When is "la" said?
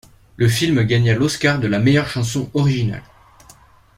1.67-1.77